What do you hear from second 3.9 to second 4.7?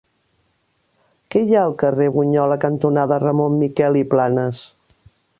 i Planas?